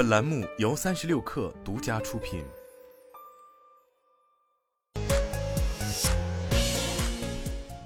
[0.00, 2.42] 本栏目由三十六氪独家出品。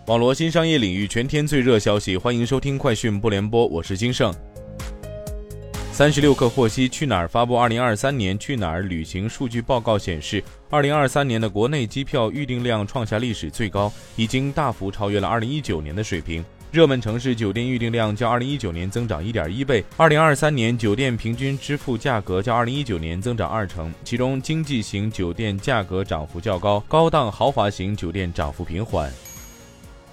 [0.06, 4.32] 网罗新商业领域全天最热消息，欢迎收听快讯不联播，我是金盛。
[5.90, 10.40] 三十六氪获悉，去哪儿发布二零二三年去哪儿旅行数据报告显示，
[10.70, 16.44] 二零二三年的国内机票预订量创下历史最高，已经大幅超越了二零一九年的水平。
[16.74, 29.08] 热门城市酒店预订量较二零一九年增长一点一倍，二零二三年酒店平均支付价格较二零一九年增长二成，其中经济型酒店价格涨幅较高，高档豪华型酒店涨幅平缓。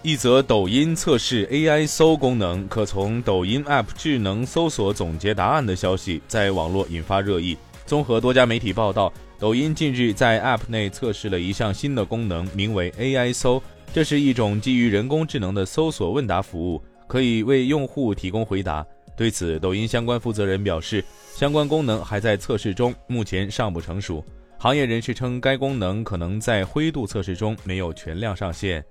[0.04, 7.58] 一则抖音测试 AI 搜功能，可从抖音 App 智能搜索总结答案的消息，在网络引发热议。
[7.88, 13.62] 综合多家媒体报道，抖音近日在 App 内测试了一项新的功能，名为 AI 搜，
[13.94, 18.86] 这是一种基于人工智能的搜索问答服务，可以为用户提供回答。
[19.18, 21.04] 对此，抖音相关负责人表示，
[21.36, 24.24] 相关功能还在测试中，目前尚不成熟。
[24.58, 28.82] 行业人士称，该功能可能在灰度测试中没有全量上线。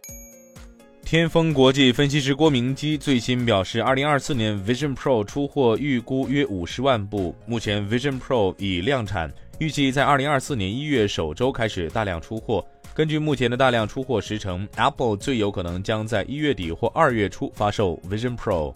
[1.03, 12.63] 天风国际分析师郭明基最新表示，二零二四年 Vision Pro 出货预估约五十万部，目前 Vision Pro 已量产，预计在二零二四年一月首周开始大量出货。
[12.93, 18.75] 根据目前的大量出货时程，Apple 最有可能将在一月底或二月初发售 Vision Pro。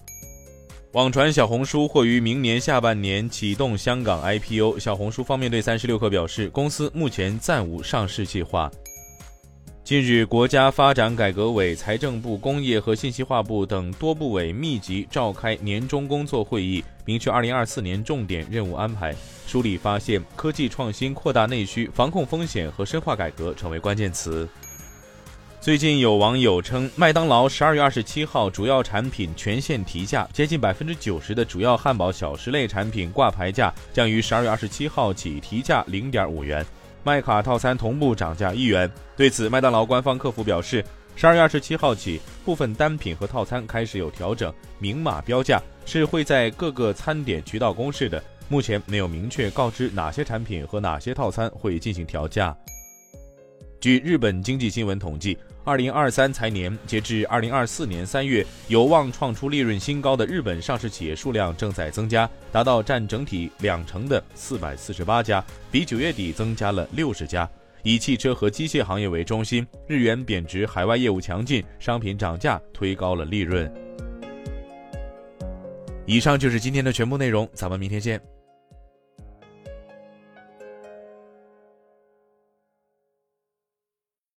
[0.93, 8.71] 网传小红书或于明年下半年启动香港 IPO，小红书方面对三十六氪表示，公司目前暂无上市计划。
[9.83, 19.15] 近日，国家发展改革委、财政部、工业和信息化部等多部委密集召开年终工作会议，明确2024年重点任务安排。
[19.47, 24.49] 梳理发现，科技创新、扩大内需、防控风险和深化改革成为关键词。
[25.61, 36.65] 最近有网友称，麦当劳12月27号主要产品全线提价，接近百分之九十的主要汉堡小食类产品挂牌价将于12月27号起提价0.5元。
[37.03, 38.91] 麦卡套餐同步涨价一元。
[39.17, 40.85] 对此，麦当劳官方客服表示，
[41.17, 48.23] 十二月二十七号起，部分单品和套餐开始有调整，明码标价是会在各个餐点渠道公示的。
[48.49, 52.57] 目前没有明确告知哪些产品和哪些套餐会进行调价。
[53.81, 55.37] 据日本经济新闻统计。
[55.67, 67.49] 二零二三财年截至二零二四年三月，有望创出利润新高的日本上市企业数量正在增加，达到占整体两成的四百四十八家，比九月底增加了六十家。
[67.83, 73.73] 以汽车和机械行业为中心，日元贬值，海外业务强劲，商品涨价推高了利润。
[76.07, 78.21] 以上就是今天的全部内容，咱们明天见。